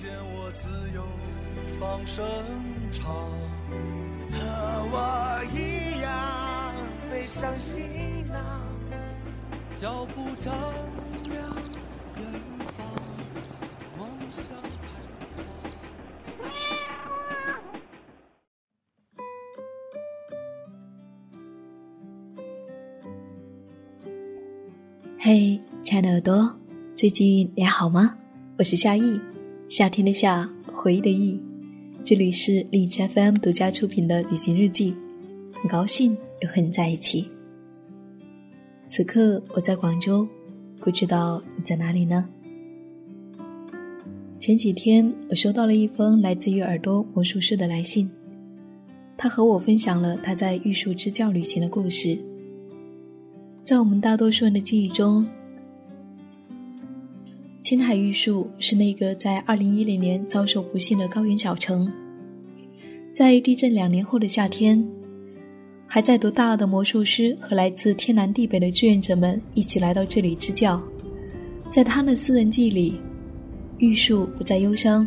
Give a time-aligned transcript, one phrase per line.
[0.00, 1.02] 见我自由
[1.80, 2.24] 放声
[2.92, 3.12] 唱，
[4.30, 4.38] 和
[4.92, 6.72] 我一样
[7.10, 8.62] 背上行囊，
[9.74, 10.54] 脚步丈
[11.28, 11.42] 量
[12.14, 12.24] 远
[12.76, 12.86] 方，
[13.98, 14.86] 梦想开
[15.26, 15.42] 放。
[25.18, 26.56] 嘿，亲爱的耳朵，
[26.94, 28.16] 最近你还好吗？
[28.58, 29.20] 我是夏意，
[29.68, 31.38] 夏天的夏，回忆的忆。
[32.02, 34.94] 这里是荔枝 FM 独家出品的旅行日记，
[35.52, 37.28] 很高兴又和你在一起。
[38.86, 40.26] 此刻我在广州，
[40.80, 42.26] 不知道你在哪里呢？
[44.40, 48.10] 前几天我收到了一封来自于耳朵魔术师的来信，
[49.18, 52.18] 他和我分享了他在玉树支教旅行的故事。
[53.64, 55.26] 在我们大多数人的记忆中，
[57.68, 61.86] 青海玉树是那个在2010年遭受不幸的高原小城。
[63.12, 64.82] 在地震两年后的夏天，
[65.86, 70.82] 还在读大二的魔术师和来自天南地北的志愿者们一起来到这里支教。
[71.68, 72.98] 在他的私人记忆里，
[73.76, 75.06] 玉树不再忧伤，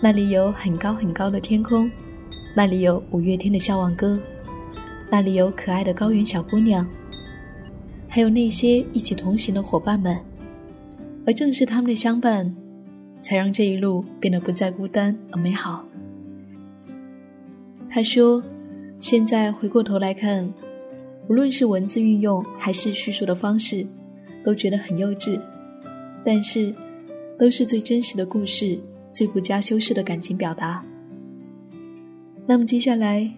[0.00, 1.90] 那里有很高很高的天空，
[2.54, 4.16] 那里有五月天的《笑忘歌》，
[5.10, 6.88] 那里有可爱的高原小姑娘。
[8.08, 10.16] 还有那些一起同行的伙伴们，
[11.26, 12.54] 而正是他们的相伴，
[13.22, 15.84] 才让这一路变得不再孤单而美好。
[17.88, 18.42] 他说
[19.00, 20.52] ：“现在回过头来看，
[21.28, 23.86] 无论是文字运用还是叙述的方式，
[24.44, 25.40] 都觉得很幼稚，
[26.24, 26.74] 但是
[27.38, 28.78] 都是最真实的故事，
[29.12, 30.84] 最不加修饰的感情表达。”
[32.46, 33.32] 那么接下来，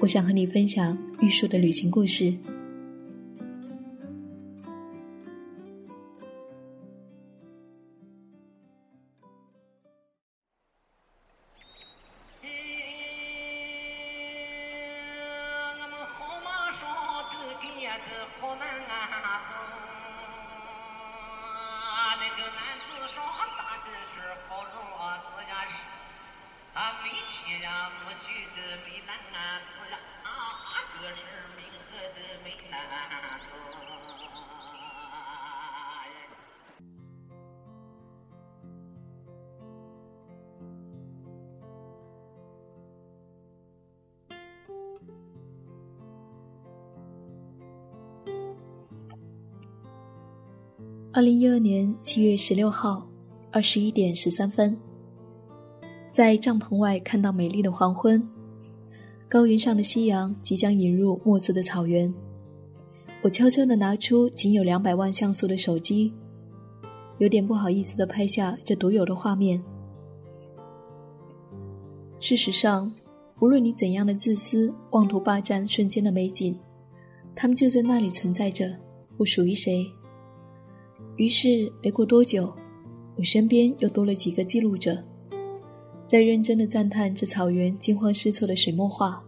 [0.00, 2.34] 我想和你分享玉树的旅行故事。
[51.12, 53.04] 二零一二年七月十六号，
[53.50, 54.76] 二十一点十三分，
[56.12, 58.24] 在帐篷外看到美丽的黄昏，
[59.28, 62.14] 高原上的夕阳即将引入暮色的草原。
[63.22, 66.14] 我悄悄地拿出仅有两百万像素的手机，
[67.18, 69.60] 有点不好意思地拍下这独有的画面。
[72.20, 72.92] 事实上，
[73.40, 76.56] 无论你怎样的自私，妄图霸占瞬间的美景，
[77.34, 78.78] 它们就在那里存在着，
[79.16, 79.84] 不属于谁。
[81.20, 82.50] 于是，没过多久，
[83.14, 85.04] 我身边又多了几个记录者，
[86.06, 89.22] 在认真的赞叹这草原惊慌失措的水墨画。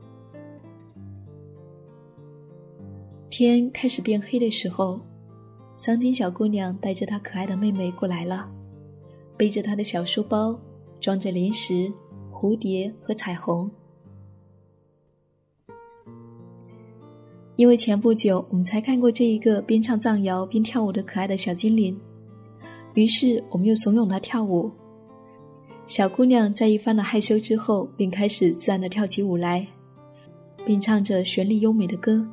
[3.29, 5.03] 天开始变黑的时候，
[5.77, 8.51] 桑金小姑娘带着她可爱的妹妹过来了，
[9.37, 10.59] 背着她的小书包，
[10.99, 11.93] 装着零食、
[12.33, 13.71] 蝴蝶和彩虹。
[17.57, 21.99] 因为前不久我们才看过这一个边唱藏谣边跳舞的可爱的小精灵，
[22.95, 24.71] 于是我们又怂恿她跳舞。
[25.87, 29.67] 小姑娘在一番的害羞之后，便开始自然的跳起舞来，
[30.65, 32.27] 并唱着旋律优美的歌，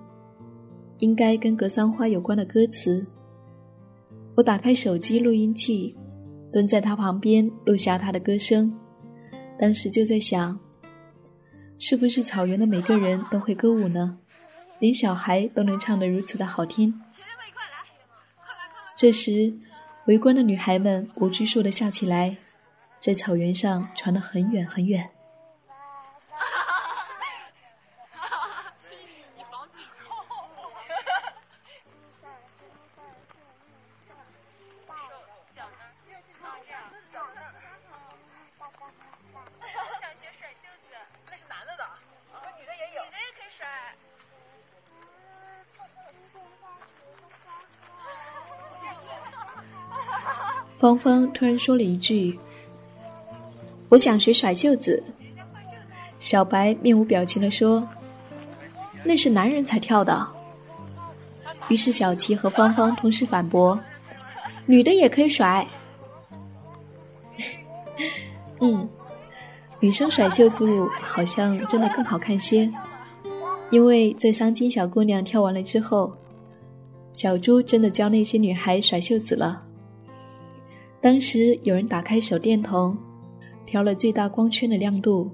[1.00, 3.06] 应该跟格桑花有关的歌词。
[4.36, 5.94] 我打开手机录音器，
[6.54, 8.74] 蹲在她旁边录下她的歌声。
[9.60, 10.57] 当时就在想，
[11.77, 14.18] 是不是草原的每个人都会歌舞呢？
[14.80, 17.02] 连小孩都能唱得如此的好听。
[18.96, 19.54] 这时，
[20.08, 22.38] 围观的女孩们无拘束地笑起来，
[23.00, 25.10] 在草原上传得很远很远。
[50.80, 52.40] 芳芳突然说了一句
[53.90, 55.04] ：“我想学甩袖子。”
[56.20, 57.86] 小白面无表情的说
[59.04, 60.26] ：“那是男人才跳的。”
[61.68, 63.78] 于是小琪和芳芳同时反驳
[64.66, 65.68] ：“女的也可以甩。
[68.62, 68.88] ”嗯，
[69.82, 72.72] 女生甩袖子舞好像真的更好看些，
[73.70, 76.16] 因为在桑金小姑娘跳完了之后，
[77.14, 79.66] 小猪真的教那些女孩甩袖子了。
[81.01, 82.98] 当时有人打开手电筒，
[83.66, 85.31] 调了最大光圈的亮度，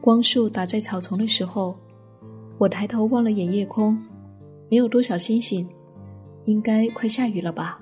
[0.00, 1.78] 光束打在草丛的时候，
[2.56, 4.02] 我抬头望了眼夜空，
[4.70, 5.68] 没有多少星星，
[6.44, 7.78] 应该快下雨了吧。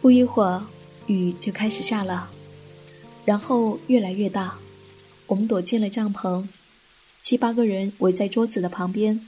[0.00, 0.60] 不一会儿，
[1.06, 2.28] 雨就开始下了，
[3.24, 4.58] 然后越来越大。
[5.28, 6.44] 我们躲进了帐篷，
[7.22, 9.20] 七八个人围在桌子的旁边，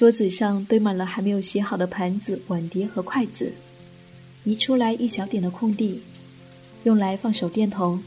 [0.00, 3.52] 桌子上堆满了还没有洗好的盘子、碗碟和筷子，
[4.44, 6.00] 移出来一小点的空地，
[6.84, 8.02] 用来放手电筒。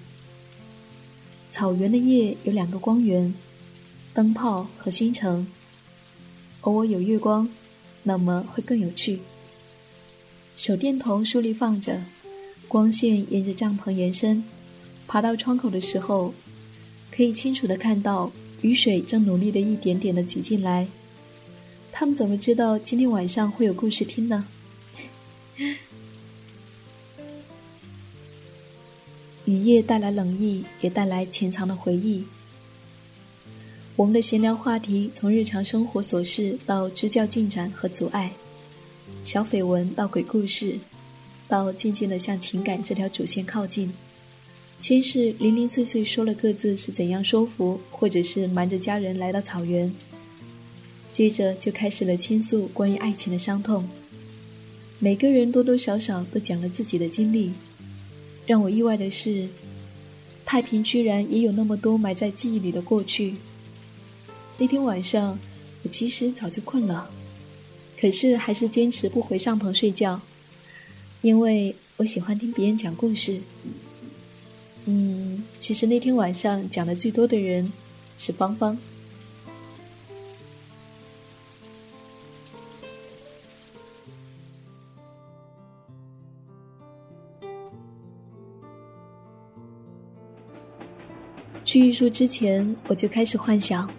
[1.51, 3.31] 草原的夜有两个光源：
[4.11, 5.45] 灯泡和星辰。
[6.61, 7.47] 偶尔有月光，
[8.01, 9.19] 那么会更有趣。
[10.57, 12.01] 手电筒竖立放着，
[12.67, 14.43] 光线沿着帐篷延伸，
[15.05, 16.33] 爬到窗口的时候，
[17.15, 18.31] 可以清楚的看到
[18.63, 20.87] 雨水正努力的一点点的挤进来。
[21.95, 24.47] 他们怎么知道今天晚上会有故事听呢？
[29.45, 32.25] 雨夜带来冷意，也带来潜藏的回忆。
[33.95, 38.33] 我们的闲聊话题从日常生活琐事到支教进展和阻碍。
[39.23, 40.79] 小绯闻到鬼故事，
[41.47, 43.93] 到渐渐的向情感这条主线靠近。
[44.79, 49.93] 先是零零碎碎说了各自是怎样说服，或者是瞒着家人来到草原。
[51.13, 53.87] 接着就开始了倾诉关于爱情的伤痛。
[54.97, 57.53] 每个人多多少少都讲了自己的经历。
[58.45, 59.47] 让我意外的是，
[60.43, 63.35] 太平居然也有那么多埋在记忆里的过去。
[64.57, 65.39] 那天晚上，
[65.83, 67.09] 我其实早就困了。
[67.97, 70.19] 可是还是坚持不回帐篷睡觉，
[71.21, 73.39] 因为我喜欢听别人讲故事。
[74.85, 77.71] 嗯，其实那天晚上讲的最多的人
[78.17, 78.77] 是芳芳。
[91.73, 93.89] 去玉树之前，我就开始幻想，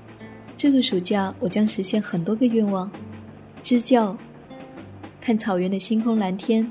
[0.56, 2.88] 这个暑假我将实现很多个愿望。
[3.64, 4.16] 支教，
[5.20, 6.70] 看草原的星空蓝天，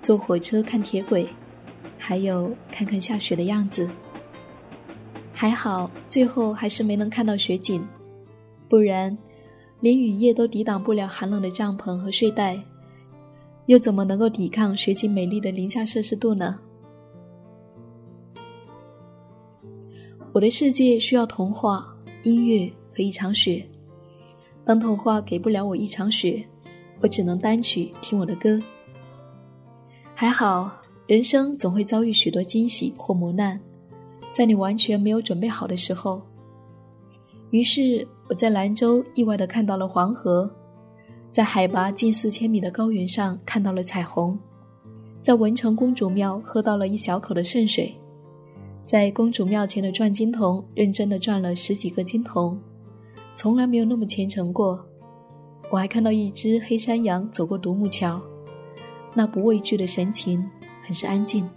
[0.00, 1.28] 坐火车看铁轨，
[1.96, 3.88] 还有看看下雪的样子。
[5.32, 7.86] 还好，最后还是没能看到雪景，
[8.68, 9.16] 不然，
[9.78, 12.58] 连雨夜都抵挡不了寒冷的帐篷和睡袋，
[13.66, 16.58] 又怎么能够抵抗雪景美丽的零下摄氏度呢？
[20.34, 23.64] 我的世界需要童话、音乐和一场雪。
[24.64, 26.44] 当童话给不了我一场雪，
[27.00, 28.58] 我只能单曲听我的歌。
[30.12, 30.72] 还好，
[31.06, 33.60] 人生总会遭遇许多惊喜或磨难，
[34.32, 36.20] 在你完全没有准备好的时候。
[37.50, 40.50] 于是我在兰州意外的看到了黄河，
[41.30, 44.36] 在海拔近四千米的高原上看到了彩虹，
[45.22, 47.94] 在文成公主庙喝到了一小口的圣水，
[48.84, 52.58] 在公主庙前的转金童认真的转了十几个金童。
[53.34, 54.84] 从来没有那么虔诚过。
[55.70, 58.20] 我还看到一只黑山羊走过独木桥，
[59.14, 60.48] 那不畏惧的神情
[60.84, 61.48] 很是安静。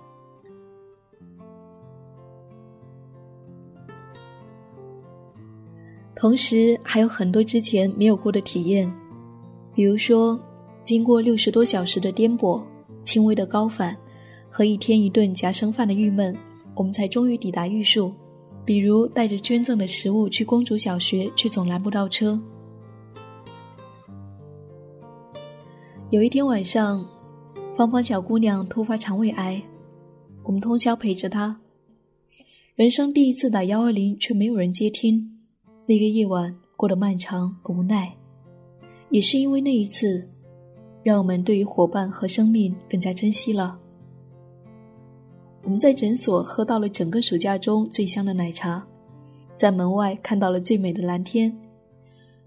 [6.16, 8.92] 同时还有很多之前没有过的体验，
[9.76, 10.40] 比如说，
[10.84, 12.64] 经过六十多小时的颠簸、
[13.04, 13.96] 轻微的高反
[14.50, 16.36] 和一天一顿夹生饭的郁闷，
[16.78, 18.14] 我们才终于抵达玉树。
[18.64, 22.38] 比如带着捐赠的食物去公主小学，却总拦不到车。
[26.10, 27.08] 有一天晚上，
[27.78, 29.64] 芳芳小姑娘突发肠胃癌，
[30.44, 31.60] 我们通宵陪着她。
[32.76, 35.40] 人生第一次打幺二零，却没有人接听。
[35.86, 38.18] 那个夜晚过得漫长无奈，
[39.10, 40.30] 也是因为那一次，
[41.04, 43.80] 让我们对于伙伴和生命更加珍惜了。
[45.68, 48.88] 我们在诊所喝到了整个暑假中最香的奶茶，
[49.54, 51.54] 在门外看到了最美的蓝天，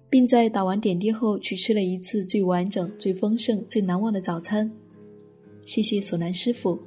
[0.08, 4.72] 并在打完点滴后去吃了一次最完整、最丰盛、最难忘的早餐。
[5.66, 6.78] 谢谢索南师傅。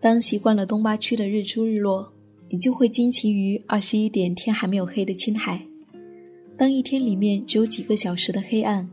[0.00, 2.12] 当习惯了东八区的日出日落，
[2.48, 5.67] 你就会惊奇于二十一点天还没有黑的青海。
[6.58, 8.90] 当一天里面只有几个小时的黑暗，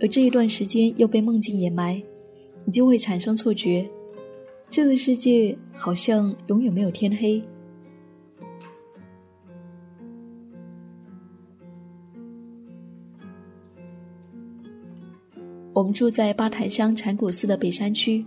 [0.00, 2.00] 而这一段时间又被梦境掩埋，
[2.64, 3.84] 你就会产生错觉，
[4.70, 7.42] 这个世界好像永远没有天黑。
[15.72, 18.24] 我们住在八台乡禅古寺的北山区，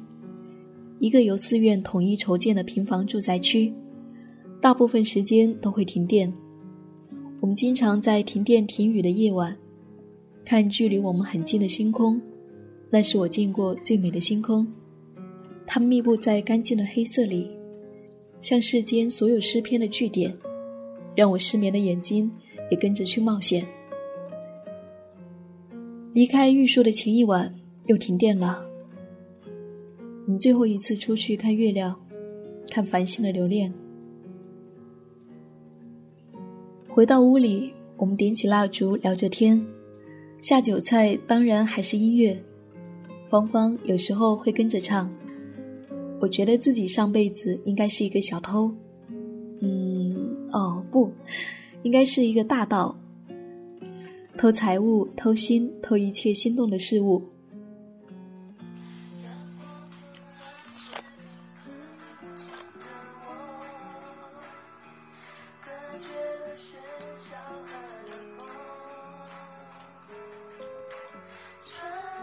[1.00, 3.74] 一个由寺院统一筹建的平房住宅区，
[4.60, 6.32] 大部分时间都会停电。
[7.42, 9.58] 我们经常在停电停雨的夜晚，
[10.44, 12.22] 看距离我们很近的星空，
[12.90, 14.68] 那是我见过最美的星空。
[15.66, 17.50] 它们密布在干净的黑色里，
[18.42, 20.36] 像世间所有诗篇的句点，
[21.16, 22.30] 让我失眠的眼睛
[22.70, 23.66] 也跟着去冒险。
[26.12, 27.54] 离开玉树的前一晚，
[27.86, 28.66] 又停电了。
[30.26, 31.96] 我们最后一次出去看月亮，
[32.70, 33.74] 看繁星的留恋。
[37.00, 39.66] 回到屋里，我们点起蜡烛，聊着天。
[40.42, 42.38] 下酒菜当然还是音乐，
[43.30, 45.10] 芳芳有时候会跟着唱。
[46.20, 48.70] 我觉得自己上辈子应该是一个小偷，
[49.62, 51.10] 嗯，哦不，
[51.84, 52.94] 应该是一个大盗。
[54.38, 57.24] 偷财物，偷心，偷一切心动的事物。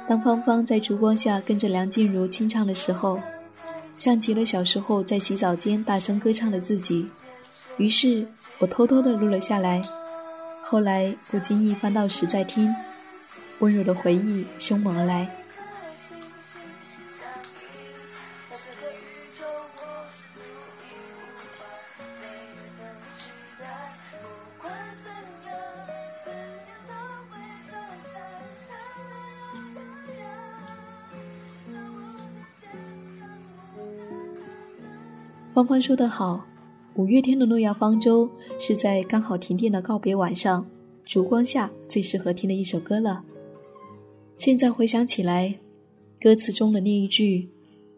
[0.08, 3.20] 当芳芳在烛光下跟着梁静茹清唱的时候，
[3.96, 7.08] 像极了小时候在洗澡间大声歌唱的自己。
[7.76, 8.26] 于是
[8.58, 9.82] 我偷偷的录了下来。
[10.62, 12.72] 后来不经意翻到时再听，
[13.58, 15.28] 温柔的回忆凶猛而来。
[35.56, 36.44] 芳芳说得好。
[36.96, 40.66] 五月天的《诺亚方舟》是在刚好停电的告别晚上，
[41.06, 43.24] 烛光下最适合听的一首歌了。
[44.36, 45.58] 现在回想起来，
[46.20, 47.48] 歌词中的那一句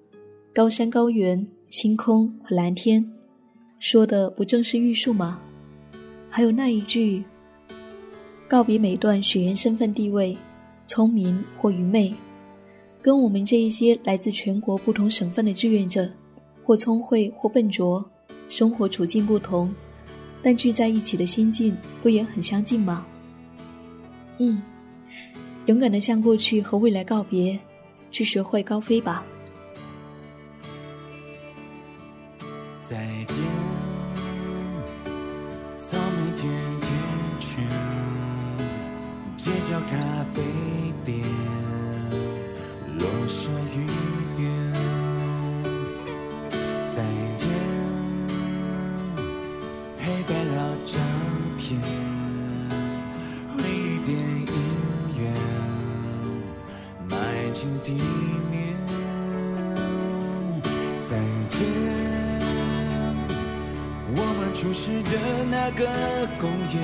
[0.55, 3.05] “高山高原、星空和蓝天”，
[3.81, 5.41] 说的不正是玉树吗？
[6.31, 7.25] 还有那一句
[8.47, 10.39] “告别每段血缘身份地位、
[10.87, 12.15] 聪明或愚昧”，
[13.03, 16.09] 跟我们这一些来自全国不同省份的志愿者，
[16.69, 18.05] 或聪慧或笨拙。
[18.51, 19.75] 生活处境不同，
[20.43, 23.07] 但聚在一起的心境不也很相近吗？
[24.37, 24.61] 嗯，
[25.65, 27.59] 勇敢的向过去和未来告别，
[28.11, 29.25] 去学会高飞吧。
[32.83, 33.37] 再见，
[35.79, 36.93] 草莓甜甜
[37.39, 37.67] 圈，
[39.39, 39.97] 街角咖
[40.35, 40.43] 啡
[41.03, 41.23] 店，
[65.71, 65.85] 那个
[66.39, 66.81] 公园，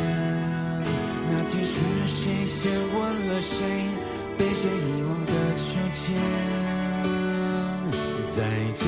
[1.30, 3.64] 那天是谁先吻了谁，
[4.36, 6.04] 被谁遗忘的秋天。
[8.36, 8.42] 再
[8.74, 8.84] 见。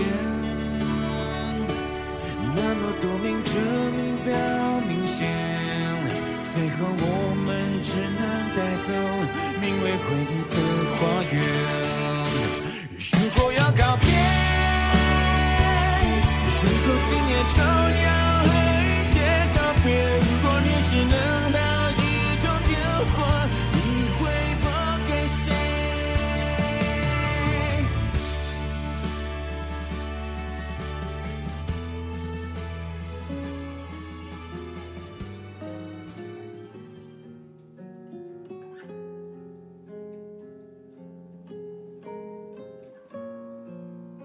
[2.54, 3.54] 那么多明证
[3.94, 4.34] 明表
[4.86, 5.26] 明显，
[6.52, 8.20] 最后我们只能
[8.54, 8.92] 带走
[9.62, 10.54] 名为回忆的
[10.98, 11.00] 花
[11.32, 11.85] 园。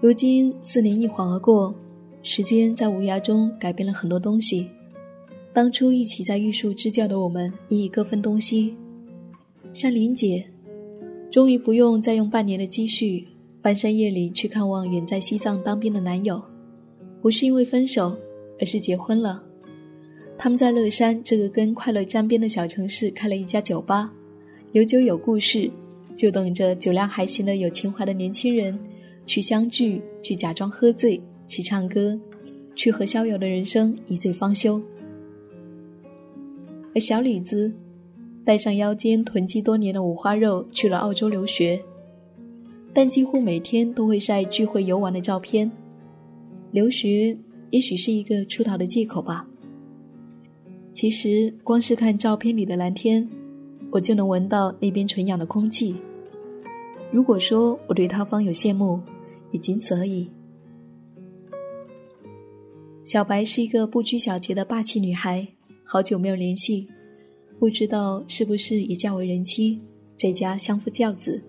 [0.02, 1.72] 如今四年一晃而过，
[2.24, 4.66] 时间在无涯中改变了很多东西。
[5.52, 8.74] 当初一起在玉树支教的我们，已各分东西。
[9.72, 10.44] 像林姐，
[11.30, 13.28] 终于不用再用半年的积蓄，
[13.62, 16.42] 翻山夜里去看望远在西藏当兵的男友，
[17.20, 18.16] 不是因为分手，
[18.58, 19.40] 而是结婚了。
[20.36, 24.12] 他们在乐山这个跟快乐沾边的小城市开了一家酒吧，
[24.72, 25.70] 有酒有故事，
[26.16, 28.76] 就等着酒量还行的有情怀的年轻人。
[29.26, 32.18] 去相聚，去假装喝醉，去唱歌，
[32.74, 34.80] 去和逍遥的人生一醉方休。
[36.94, 37.72] 而小李子
[38.44, 41.80] 带上腰间囤积多年的五花肉去了澳洲留学，
[42.92, 45.70] 但几乎每天都会晒聚会游玩的照片。
[46.70, 47.36] 留学
[47.70, 49.46] 也许是一个出逃的借口吧。
[50.92, 53.26] 其实光是看照片里的蓝天，
[53.90, 55.96] 我就能闻到那边纯氧的空气。
[57.10, 59.00] 如果说我对他方有羡慕，
[59.52, 60.28] 也仅此而已。
[63.04, 65.46] 小白是一个不拘小节的霸气女孩，
[65.84, 66.88] 好久没有联系，
[67.58, 69.80] 不知道是不是也嫁为人妻，
[70.16, 71.42] 在家相夫教子。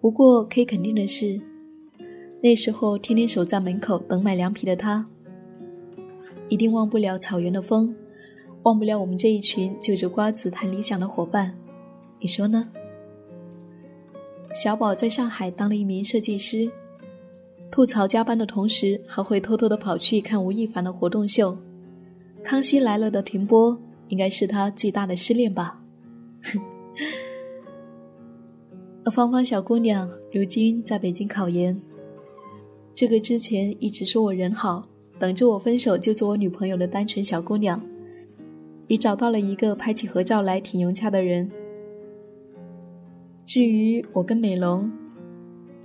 [0.00, 1.40] 不过可以肯定的是，
[2.42, 5.06] 那时候天天守在门口等买凉皮的她，
[6.48, 7.94] 一定忘不了草原的风，
[8.64, 11.56] 忘不了我们这一群就着瓜子谈理想的伙伴。
[12.18, 12.68] 你说呢？
[14.52, 16.70] 小宝在上海当了一名设计师，
[17.72, 21.56] 吐槽加班的同时，还会偷偷的跑去看吴亦凡的活动秀。
[22.44, 25.80] 康熙来了的停播，应该是他最大的失恋吧。
[29.04, 31.80] 而芳芳小姑娘如今在北京考研。
[32.94, 34.86] 这个之前一直说我人好，
[35.18, 37.82] 等着我分手就做我女朋友的单纯小姑娘，
[38.86, 41.50] 也找到了一个拍起合照来挺融洽的人。
[43.46, 44.92] 至于我跟美龙，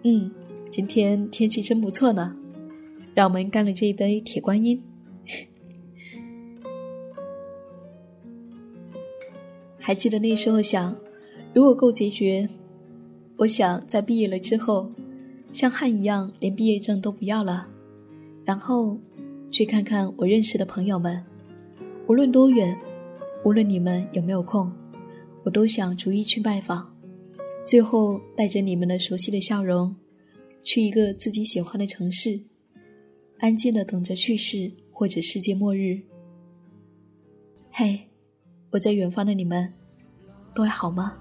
[0.03, 0.29] 嗯，
[0.69, 2.35] 今天天气真不错呢，
[3.13, 4.81] 让我们干了这一杯铁观音。
[9.79, 10.95] 还记得那时候想，
[11.53, 12.49] 如果够决绝，
[13.37, 14.91] 我想在毕业了之后，
[15.53, 17.67] 像汉一样连毕业证都不要了，
[18.43, 18.99] 然后
[19.49, 21.23] 去看看我认识的朋友们，
[22.07, 22.77] 无论多远，
[23.45, 24.71] 无论你们有没有空，
[25.43, 26.93] 我都想逐一去拜访。
[27.65, 29.95] 最后，带着你们的熟悉的笑容，
[30.67, 32.37] 去一个自己喜欢的城市，
[33.37, 35.97] 安静的等着去世或者世界末日。
[37.71, 38.09] 嘿，
[38.71, 39.73] 我在远方的你们，
[40.53, 41.17] 都还好吗？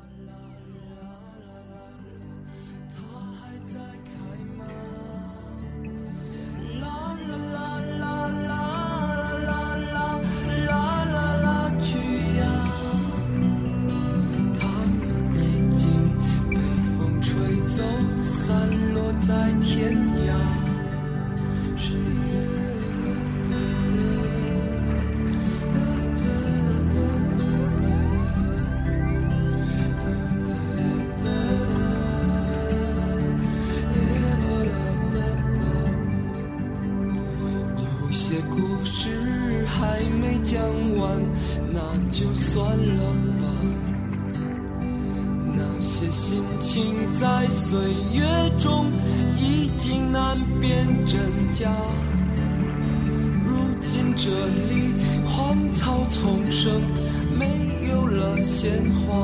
[58.66, 59.14] 鲜花。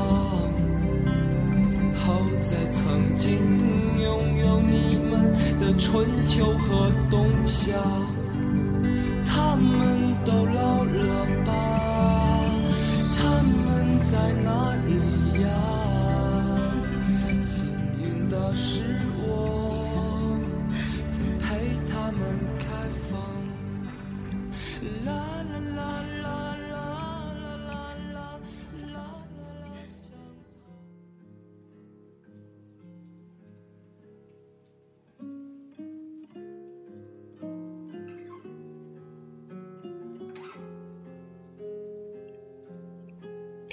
[1.95, 3.37] 好在曾经
[4.01, 6.82] 拥有你们的春秋和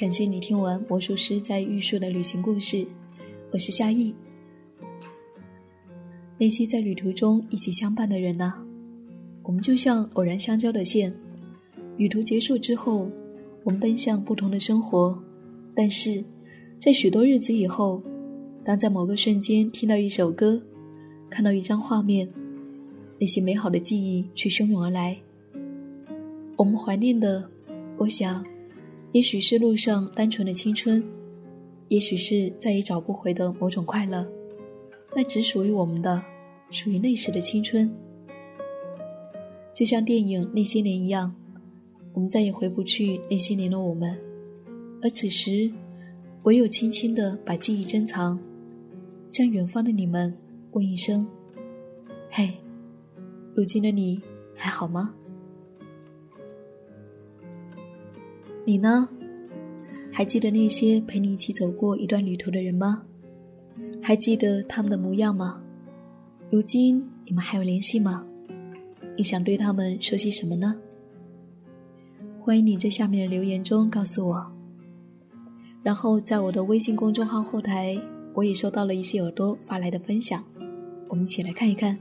[0.00, 2.86] 感谢你听完魔术师在玉树的旅行故事，
[3.52, 4.14] 我是夏意。
[6.38, 8.54] 那些在旅途中一起相伴的人呢？
[9.42, 11.14] 我们就像偶然相交的线，
[11.98, 13.10] 旅途结束之后，
[13.62, 15.22] 我们奔向不同的生活。
[15.74, 16.24] 但是，
[16.78, 18.02] 在许多日子以后，
[18.64, 20.62] 当在某个瞬间听到一首歌，
[21.28, 22.26] 看到一张画面，
[23.18, 25.14] 那些美好的记忆却汹涌而来。
[26.56, 27.46] 我们怀念的，
[27.98, 28.42] 我想。
[29.12, 31.02] 也许是路上单纯的青春，
[31.88, 34.24] 也许是再也找不回的某种快乐，
[35.16, 36.22] 那只属于我们的，
[36.70, 37.92] 属于那时的青春。
[39.74, 41.34] 就像电影《那些年》一样，
[42.12, 44.16] 我们再也回不去那些年的我们，
[45.02, 45.70] 而此时，
[46.44, 48.38] 唯有轻轻的把记忆珍藏，
[49.28, 50.36] 向远方的你们
[50.72, 51.26] 问一声
[52.30, 52.52] ：“嘿，
[53.54, 54.22] 如今的你
[54.54, 55.14] 还好吗？”
[58.64, 59.08] 你呢？
[60.12, 63.02] 还记得那些陪你一起走过一段旅途的人吗？
[64.02, 65.60] 还记得他们的模样吗？
[66.50, 68.26] 如今你们还有联系吗？
[69.16, 70.76] 你想对他们说些什么呢？
[72.40, 74.52] 欢迎你在下面的留言中告诉我。
[75.82, 77.98] 然后在我的微信公众号后台，
[78.34, 80.44] 我也收到了一些耳朵发来的分享，
[81.08, 81.98] 我们一起来看一看。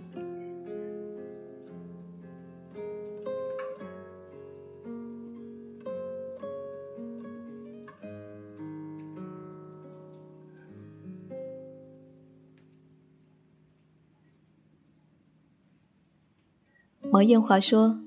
[17.12, 18.00] 毛艳华说，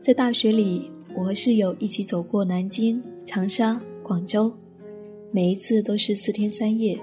[0.00, 4.52] 在大学里，我和室友一起走过南京、长沙、广州，
[5.30, 7.00] 每一次都是四天三夜，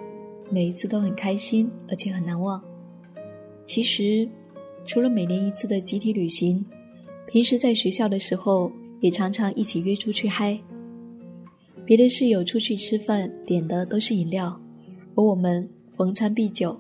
[0.49, 2.61] 每一次都很开心，而且很难忘。
[3.65, 4.27] 其实，
[4.83, 6.65] 除了每年一次的集体旅行，
[7.25, 10.59] 平时在学校的时候也常常一起约出去嗨。
[11.85, 14.59] 别的室友出去吃饭点的都是饮料，
[15.15, 16.77] 而我们逢餐必酒，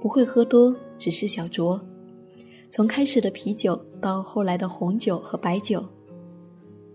[0.00, 1.80] 不会喝多，只是小酌。
[2.80, 5.84] 从开始的啤酒到后来的红酒和白酒，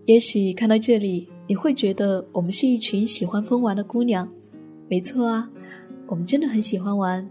[0.06, 4.28] 也许看到这里你会觉得我们是一群喜欢疯玩的姑娘。
[4.88, 5.48] 没错啊，
[6.08, 7.24] 我们真的很喜欢玩。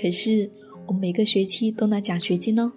[0.00, 0.48] 可是
[0.86, 2.70] 我们每个学期都拿奖学金哦，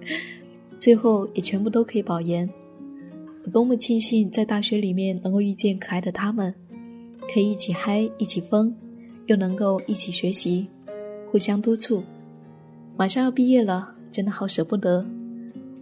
[0.78, 2.46] 最后也全部都可以保研。
[3.46, 6.54] 我多么庆幸在大学里面能够遇见可爱的他们，
[7.32, 8.74] 可以一起嗨，一起疯，
[9.24, 10.66] 又能够一起学习，
[11.32, 12.04] 互相督促。
[12.94, 13.93] 马上要毕业了。
[14.14, 15.04] 真的好舍不得，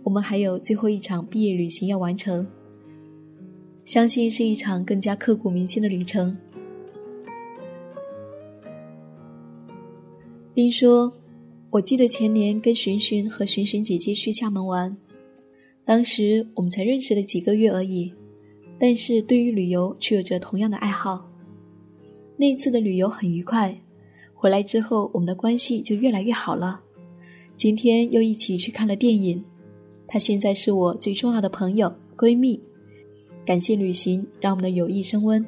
[0.02, 2.46] 我们还有最后一场毕业旅行要完成，
[3.84, 6.34] 相信是一场更加刻骨铭心的旅程。
[10.54, 11.12] 冰说
[11.68, 14.96] ：“我记得前年跟寻寻和寻寻姐姐去厦门玩，
[15.84, 18.14] 当时我们才认识了几个月而已，
[18.78, 21.30] 但是对于旅游却有着同样的爱好。
[22.38, 23.78] 那次的旅游很愉快，
[24.32, 26.80] 回来之后我们的关系就越来越好了。”
[27.62, 29.40] 今天又一起去看了电影，
[30.08, 32.60] 她现在是我最重要的朋友闺蜜。
[33.46, 35.46] 感谢旅行，让我们的友谊升温。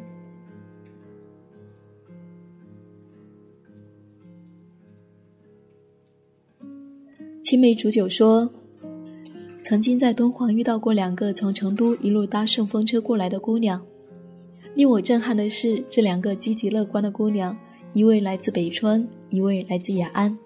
[7.43, 8.49] 青梅煮酒说，
[9.61, 13.85] 曾经在敦煌遇到过两个从成都一路搭顺风车过来的姑娘，
[14.77, 17.59] 令我震撼的是，这两个积极乐观的姑娘，
[17.93, 20.39] 一位来自北川，一位来自雅安。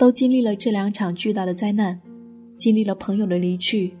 [0.00, 2.00] 都经历了这两场巨大的灾难，
[2.56, 3.92] 经历了朋友的离去。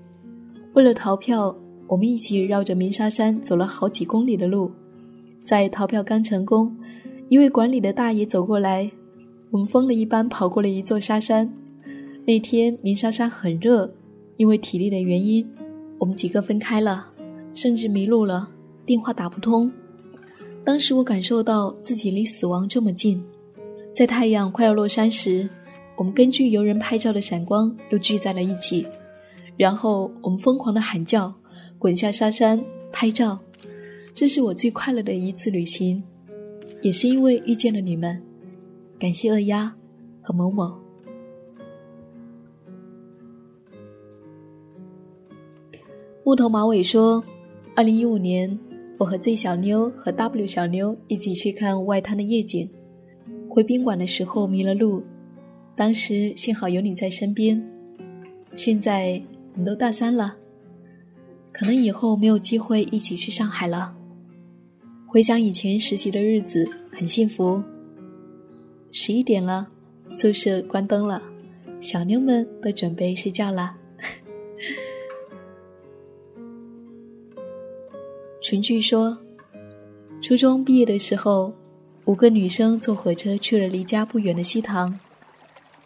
[0.72, 1.54] 为了逃票，
[1.86, 4.70] 我们一起绕着鸣沙山走了好几公里的路。
[5.42, 6.74] 在逃票刚成功，
[7.28, 8.90] 一位管理的大爷走过来，
[9.50, 11.52] 我们疯了一般跑过了一座沙山。
[12.26, 13.92] 那天鸣沙山很热，
[14.38, 15.46] 因为体力的原因，
[15.98, 17.08] 我们几个分开了，
[17.52, 18.48] 甚至迷路了，
[18.86, 19.70] 电话打不通。
[20.64, 23.22] 当时我感受到自己离死亡这么近，
[23.92, 25.46] 在太阳快要落山时。
[26.00, 28.86] 我们根据游人拍照的闪光又聚在了一起，
[29.58, 31.30] 然后我们疯狂的喊叫，
[31.78, 33.38] 滚下沙山拍照。
[34.14, 36.02] 这是我最快乐的一次旅行，
[36.80, 38.22] 也是因为遇见了你们。
[38.98, 39.76] 感谢二丫
[40.22, 40.74] 和某某。
[46.24, 47.22] 木头马尾说，
[47.76, 48.58] 二零一五年，
[48.96, 52.70] 我和 Z 小妞和 W 小妞一起去看外滩的夜景，
[53.50, 55.02] 回宾馆的时候迷了路。
[55.76, 57.64] 当时幸好有你在身边，
[58.54, 59.22] 现在
[59.54, 60.36] 我们都大三了，
[61.50, 63.96] 可能以后没有机会一起去上海了。
[65.06, 67.62] 回想以前实习的日子，很幸福。
[68.92, 69.68] 十一点了，
[70.10, 71.22] 宿舍关灯了，
[71.80, 73.76] 小妞们都准备睡觉了。
[78.42, 79.16] 群剧说，
[80.20, 81.54] 初中毕业的时候，
[82.04, 85.00] 五个女生坐火车去了离家不远的西塘。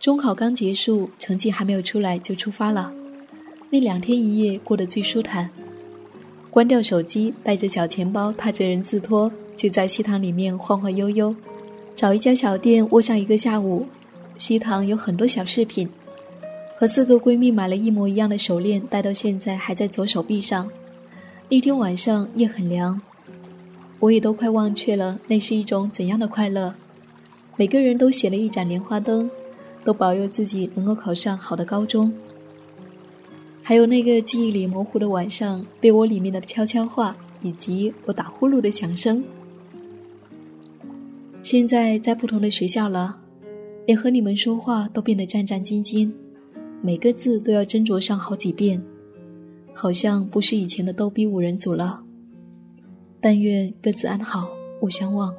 [0.04, 2.92] 中考刚结束，成绩还没有出来就出发了。
[3.70, 5.48] 那两天一夜过得最舒坦，
[6.50, 11.34] 关掉手机，带着小钱包，踏着人字拖，就在西塘里面晃晃悠悠，
[11.96, 13.86] 找一家小店窝上一个下午。
[14.36, 15.88] 西塘有很多小饰品，
[16.76, 20.70] 和四个闺蜜买了一模一样的手链，戴到现在还在左手臂上。
[21.48, 23.00] 那天晚上夜很凉，
[24.00, 26.74] 我也都快忘却了那是一种怎样的快乐。
[27.56, 29.30] 每个人都写了一盏莲花灯。
[29.84, 32.12] 都保佑自己能够考上好的高中。
[33.62, 39.24] 还有那个记忆里模糊的晚上，被窝里面的悄悄话，以及我打呼噜的响声。
[41.42, 43.18] 现在在不同的学校了，
[43.86, 46.10] 连和你们说话都变得战战兢兢，
[46.82, 48.82] 每个字都要斟酌上好几遍，
[49.72, 52.02] 好像不是以前的逗逼五人组了。
[53.20, 54.48] 但愿各自安好，
[54.80, 55.34] 勿相忘。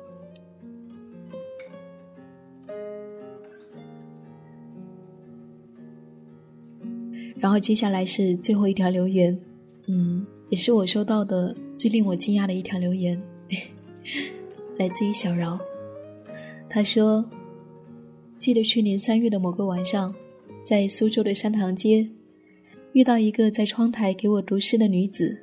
[7.46, 9.40] 然后接下来是最后一条留言，
[9.86, 13.22] 嗯，也是我收到的最令我惊讶的一条留言，
[14.80, 15.60] 来自于小饶。
[16.68, 17.24] 他说
[18.42, 20.12] ：“记得去年三月的某个晚上，
[20.64, 22.10] 在苏州的山塘街，
[22.94, 25.38] 遇到一个在窗台给我读诗的女子。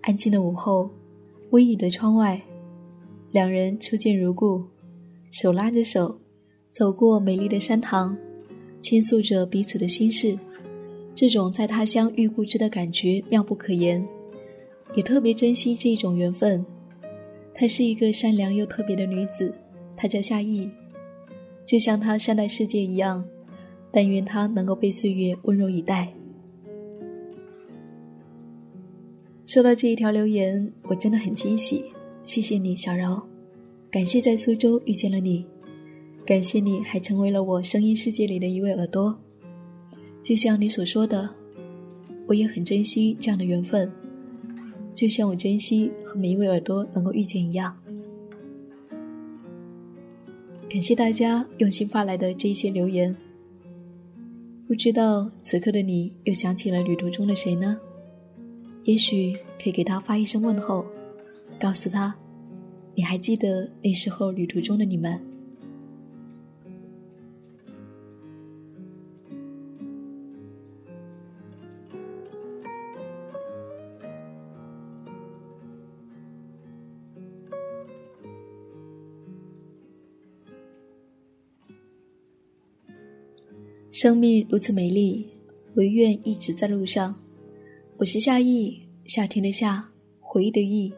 [0.00, 0.88] 安静的午后，
[1.50, 2.40] 微雨的窗外，
[3.32, 4.64] 两人初见如故，
[5.30, 6.18] 手拉着手，
[6.72, 8.16] 走过美丽的山塘，
[8.80, 10.38] 倾诉着彼此的心事。
[11.14, 14.04] 这种在他乡遇故知的感觉妙不可言，
[14.94, 16.64] 也特别珍惜这一种缘分。
[17.54, 19.54] 她是一个善良又特别的女子。”
[19.96, 20.68] 她叫夏意，
[21.64, 23.24] 就像她善待世界一样，
[23.92, 26.12] 但愿她能够被岁月温柔以待。
[29.46, 31.84] 收到这一条留言，我真的很惊喜，
[32.24, 33.24] 谢谢你，小饶，
[33.88, 35.46] 感谢在苏州遇见了你，
[36.26, 39.16] 感谢你还成为了我声音世界里的一位耳朵。
[40.24, 41.28] 就像你所说的，
[42.26, 43.92] 我也很珍惜这样的缘分，
[44.94, 47.76] 就像我珍惜和每一位耳朵能够遇见一样。
[50.70, 53.14] 感谢大家用心发来的这一些留言。
[54.66, 57.78] 不知道此刻的你又想起了旅途中的谁呢？
[58.84, 60.86] 也许可以给他发一声问候，
[61.60, 62.14] 告诉他，
[62.94, 65.20] 你还记得那时候旅途中的你们。
[83.94, 85.24] 生命如此美丽，
[85.74, 87.14] 唯愿一直在路上。
[87.96, 90.92] 我是夏意，夏天的夏，回忆的忆。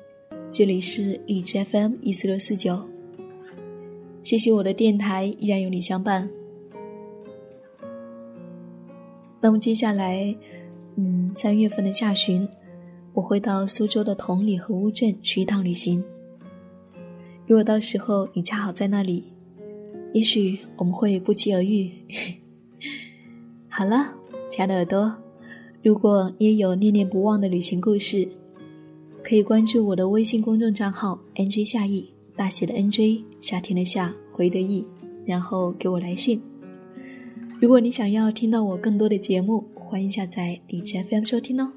[0.51, 2.89] 这里是荔枝 FM 一四六四九。
[4.23, 6.27] 谢谢我的电台依然有你相伴。
[9.43, 10.35] 那么接下来，
[10.95, 12.49] 嗯，三月份的下旬，
[13.13, 16.03] 我会到苏州的同里和乌镇去一趟旅行。
[17.47, 19.23] 如果到时候你恰好在那里，
[20.15, 21.91] 也许我们会不期而遇。
[23.79, 24.11] 好了，
[24.49, 25.15] 亲爱的耳朵，
[25.83, 28.27] 如果你也有念念不忘的旅行故事，
[29.23, 34.83] 可以关注我的微信公众账号 “nj 夏意”，大写的 “nj”，夏天的夏，回的意，
[35.27, 36.41] 然后给我来信。
[37.61, 41.71] 如果你想要听到我更多的节目，欢迎下载荔枝 FM 收听哦。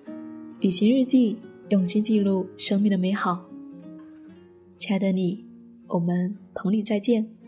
[0.61, 1.35] 旅行日记，
[1.67, 3.45] 用心记录生命的美好。
[4.77, 5.43] 亲爱的你，
[5.87, 7.38] 我们同里再见。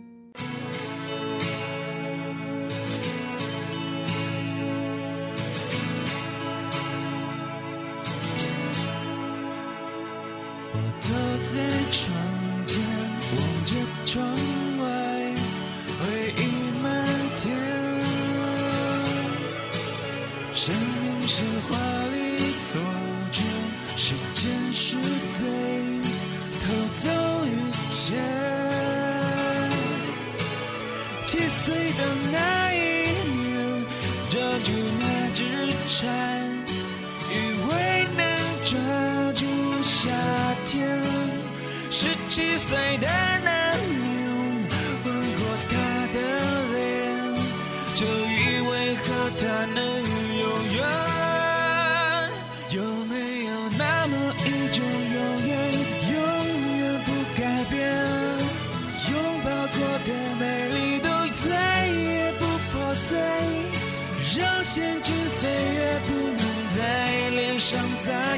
[11.01, 11.07] 都
[11.43, 11.59] 在
[11.89, 12.30] 唱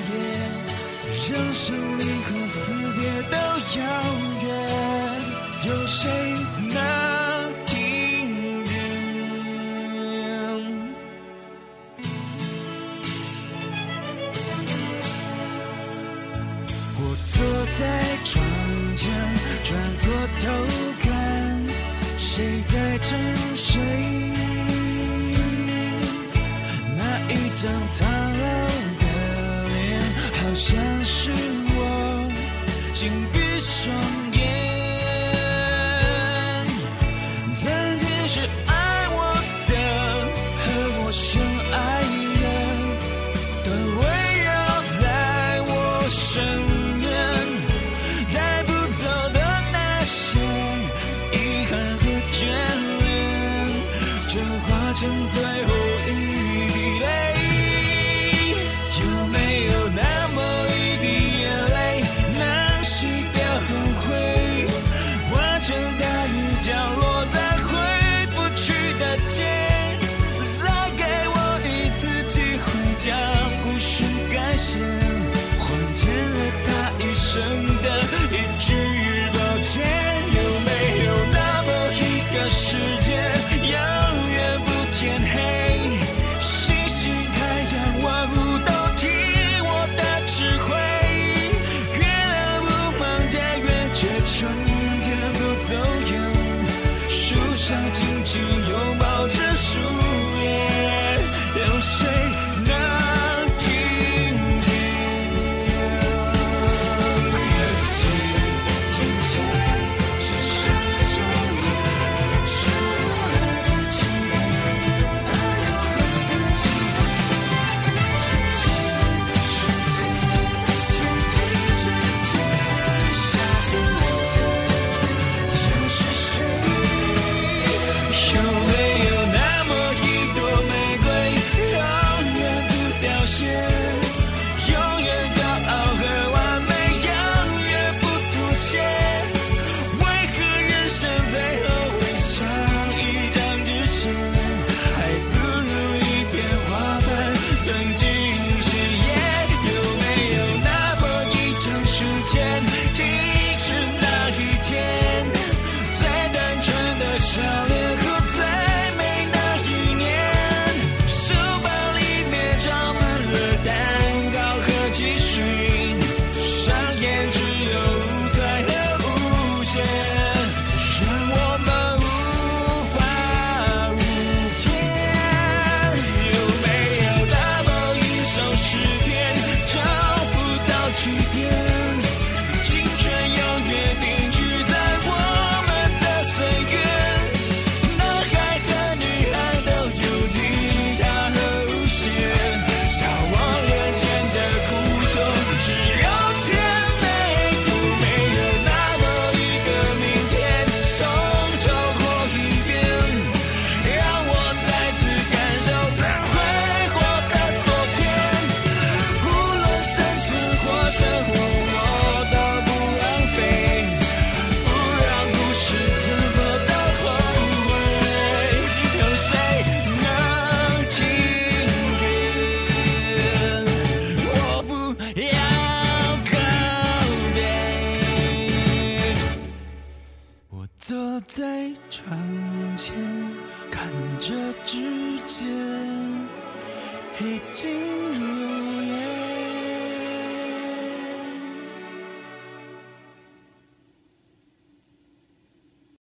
[0.03, 0.15] 撒野。
[1.25, 3.37] 让生离和死别都
[3.79, 3.81] 遥
[4.43, 4.47] 远，
[5.67, 6.01] 有谁
[6.69, 6.77] 能
[7.65, 8.71] 听见？
[16.99, 17.35] 我坐
[17.79, 17.81] 在
[18.25, 18.33] 窗
[18.97, 19.01] 前，
[19.63, 19.71] 转
[20.03, 20.05] 过
[20.41, 20.43] 头
[20.99, 21.09] 看，
[22.17, 23.07] 谁在沉
[23.55, 23.81] 睡？
[26.97, 28.12] 那一张苍。
[30.53, 30.92] 好